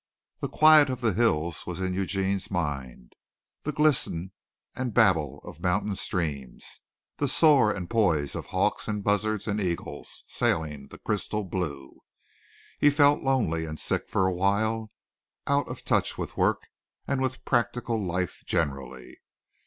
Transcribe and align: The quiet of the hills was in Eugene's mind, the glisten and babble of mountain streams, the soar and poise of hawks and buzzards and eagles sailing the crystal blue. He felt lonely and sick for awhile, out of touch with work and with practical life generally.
The 0.39 0.49
quiet 0.49 0.89
of 0.89 1.01
the 1.01 1.13
hills 1.13 1.67
was 1.67 1.79
in 1.79 1.93
Eugene's 1.93 2.49
mind, 2.49 3.13
the 3.61 3.71
glisten 3.71 4.31
and 4.73 4.95
babble 4.95 5.37
of 5.43 5.59
mountain 5.59 5.93
streams, 5.93 6.79
the 7.17 7.27
soar 7.27 7.71
and 7.71 7.87
poise 7.87 8.33
of 8.33 8.47
hawks 8.47 8.87
and 8.87 9.03
buzzards 9.03 9.45
and 9.47 9.61
eagles 9.61 10.23
sailing 10.25 10.87
the 10.87 10.97
crystal 10.97 11.43
blue. 11.43 11.99
He 12.79 12.89
felt 12.89 13.21
lonely 13.21 13.65
and 13.65 13.79
sick 13.79 14.09
for 14.09 14.25
awhile, 14.25 14.89
out 15.45 15.67
of 15.67 15.85
touch 15.85 16.17
with 16.17 16.35
work 16.35 16.63
and 17.07 17.21
with 17.21 17.45
practical 17.45 18.03
life 18.03 18.41
generally. 18.47 19.17